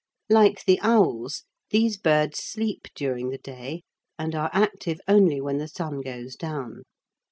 [0.31, 3.83] Like the owls, these birds sleep during the day
[4.17, 6.81] and are active only when the sun goes down.